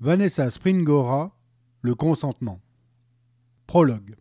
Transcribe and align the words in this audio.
Vanessa 0.00 0.48
Springora, 0.48 1.36
Le 1.80 1.96
consentement. 1.96 2.60
Prologue. 3.66 4.14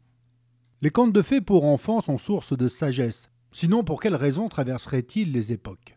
Les 0.81 0.89
contes 0.89 1.13
de 1.13 1.21
fées 1.21 1.39
pour 1.39 1.65
enfants 1.65 2.01
sont 2.01 2.17
source 2.17 2.57
de 2.57 2.67
sagesse, 2.67 3.29
sinon 3.51 3.83
pour 3.83 4.01
quelle 4.01 4.15
raison 4.15 4.49
traverserait-il 4.49 5.31
les 5.31 5.53
époques? 5.53 5.95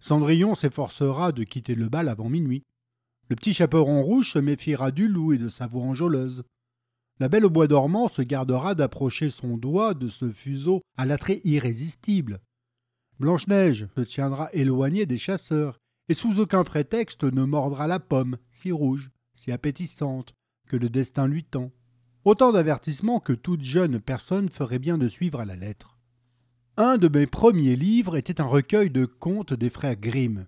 Cendrillon 0.00 0.54
s'efforcera 0.54 1.32
de 1.32 1.44
quitter 1.44 1.74
le 1.74 1.90
bal 1.90 2.08
avant 2.08 2.30
minuit. 2.30 2.64
Le 3.28 3.36
petit 3.36 3.52
chaperon 3.52 4.00
rouge 4.00 4.32
se 4.32 4.38
méfiera 4.38 4.90
du 4.90 5.08
loup 5.08 5.34
et 5.34 5.38
de 5.38 5.50
sa 5.50 5.66
voix 5.66 5.82
enjôleuse. 5.82 6.44
La 7.20 7.28
belle 7.28 7.44
au 7.44 7.50
bois 7.50 7.66
dormant 7.66 8.08
se 8.08 8.22
gardera 8.22 8.74
d'approcher 8.74 9.28
son 9.28 9.58
doigt 9.58 9.92
de 9.92 10.08
ce 10.08 10.32
fuseau 10.32 10.80
à 10.96 11.04
l'attrait 11.04 11.42
irrésistible. 11.44 12.40
Blanche-Neige 13.20 13.88
se 13.94 14.00
tiendra 14.00 14.48
éloignée 14.54 15.04
des 15.04 15.18
chasseurs 15.18 15.76
et 16.08 16.14
sous 16.14 16.40
aucun 16.40 16.64
prétexte 16.64 17.24
ne 17.24 17.44
mordra 17.44 17.86
la 17.86 18.00
pomme, 18.00 18.38
si 18.50 18.72
rouge, 18.72 19.10
si 19.38 19.52
appétissante, 19.52 20.34
que 20.66 20.76
le 20.76 20.88
destin 20.88 21.28
lui 21.28 21.44
tend. 21.44 21.70
Autant 22.24 22.52
d'avertissements 22.52 23.20
que 23.20 23.32
toute 23.32 23.62
jeune 23.62 24.00
personne 24.00 24.48
ferait 24.48 24.80
bien 24.80 24.98
de 24.98 25.06
suivre 25.06 25.38
à 25.38 25.44
la 25.44 25.54
lettre. 25.54 25.96
Un 26.76 26.98
de 26.98 27.08
mes 27.08 27.26
premiers 27.26 27.76
livres 27.76 28.16
était 28.16 28.40
un 28.40 28.46
recueil 28.46 28.90
de 28.90 29.06
contes 29.06 29.54
des 29.54 29.70
frères 29.70 29.96
Grimm. 29.96 30.46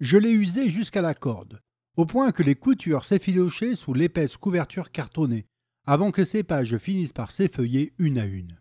Je 0.00 0.16
l'ai 0.16 0.30
usé 0.30 0.68
jusqu'à 0.68 1.02
la 1.02 1.14
corde, 1.14 1.60
au 1.96 2.06
point 2.06 2.30
que 2.30 2.44
les 2.44 2.54
coutures 2.54 3.04
s'effilochaient 3.04 3.74
sous 3.74 3.94
l'épaisse 3.94 4.36
couverture 4.36 4.92
cartonnée, 4.92 5.46
avant 5.84 6.12
que 6.12 6.24
ces 6.24 6.44
pages 6.44 6.78
finissent 6.78 7.12
par 7.12 7.32
s'effeuiller 7.32 7.92
une 7.98 8.18
à 8.18 8.26
une. 8.26 8.60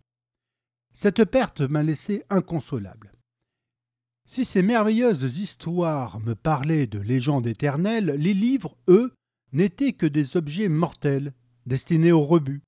Cette 0.93 1.25
perte 1.25 1.61
m'a 1.61 1.83
laissé 1.83 2.23
inconsolable. 2.31 3.11
Si 4.25 4.43
ces 4.43 4.63
merveilleuses 4.63 5.39
histoires 5.39 6.19
me 6.19 6.33
parlaient 6.33 6.87
de 6.87 6.99
légendes 6.99 7.47
éternelles, 7.47 8.15
les 8.17 8.33
livres, 8.33 8.75
eux, 8.89 9.13
n'étaient 9.53 9.93
que 9.93 10.05
des 10.05 10.37
objets 10.37 10.69
mortels, 10.69 11.33
destinés 11.65 12.11
au 12.11 12.21
rebut. 12.21 12.61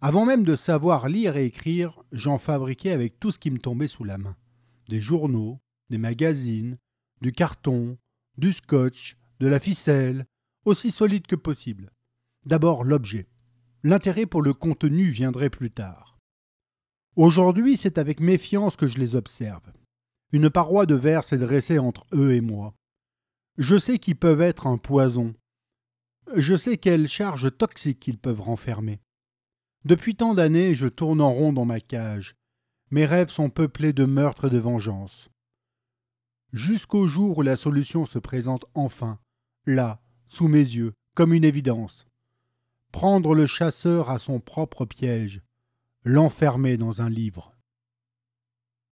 Avant 0.00 0.26
même 0.26 0.44
de 0.44 0.56
savoir 0.56 1.08
lire 1.08 1.36
et 1.36 1.46
écrire, 1.46 2.02
j'en 2.10 2.38
fabriquais 2.38 2.90
avec 2.90 3.20
tout 3.20 3.30
ce 3.30 3.38
qui 3.38 3.50
me 3.50 3.58
tombait 3.58 3.88
sous 3.88 4.04
la 4.04 4.18
main. 4.18 4.36
Des 4.88 5.00
journaux, 5.00 5.60
des 5.90 5.98
magazines, 5.98 6.78
du 7.20 7.30
carton, 7.30 7.98
du 8.36 8.52
scotch, 8.52 9.16
de 9.38 9.46
la 9.46 9.60
ficelle, 9.60 10.26
aussi 10.64 10.90
solide 10.90 11.26
que 11.26 11.36
possible. 11.36 11.90
D'abord 12.46 12.84
l'objet. 12.84 13.28
L'intérêt 13.84 14.26
pour 14.26 14.42
le 14.42 14.54
contenu 14.54 15.10
viendrait 15.10 15.50
plus 15.50 15.70
tard. 15.70 16.18
Aujourd'hui, 17.14 17.76
c'est 17.76 17.98
avec 17.98 18.20
méfiance 18.20 18.76
que 18.76 18.86
je 18.86 18.98
les 18.98 19.16
observe. 19.16 19.72
Une 20.32 20.50
paroi 20.50 20.86
de 20.86 20.94
verre 20.94 21.24
s'est 21.24 21.38
dressée 21.38 21.78
entre 21.78 22.06
eux 22.14 22.32
et 22.32 22.40
moi. 22.40 22.74
Je 23.58 23.76
sais 23.76 23.98
qu'ils 23.98 24.16
peuvent 24.16 24.40
être 24.40 24.66
un 24.66 24.78
poison. 24.78 25.34
Je 26.36 26.54
sais 26.54 26.76
quelle 26.76 27.08
charge 27.08 27.56
toxique 27.56 28.06
ils 28.08 28.18
peuvent 28.18 28.40
renfermer. 28.40 29.00
Depuis 29.84 30.14
tant 30.14 30.34
d'années, 30.34 30.74
je 30.74 30.86
tourne 30.86 31.20
en 31.20 31.32
rond 31.32 31.52
dans 31.52 31.64
ma 31.64 31.80
cage. 31.80 32.36
Mes 32.90 33.04
rêves 33.04 33.30
sont 33.30 33.50
peuplés 33.50 33.92
de 33.92 34.04
meurtres 34.04 34.46
et 34.46 34.50
de 34.50 34.58
vengeance. 34.58 35.28
Jusqu'au 36.52 37.06
jour 37.06 37.38
où 37.38 37.42
la 37.42 37.56
solution 37.56 38.06
se 38.06 38.18
présente 38.18 38.66
enfin, 38.74 39.18
là, 39.66 40.02
sous 40.28 40.48
mes 40.48 40.58
yeux, 40.58 40.92
comme 41.14 41.32
une 41.32 41.44
évidence. 41.44 42.06
Prendre 42.92 43.34
le 43.34 43.46
chasseur 43.46 44.10
à 44.10 44.18
son 44.18 44.38
propre 44.38 44.84
piège, 44.84 45.40
l'enfermer 46.04 46.76
dans 46.76 47.00
un 47.02 47.08
livre. 47.08 47.50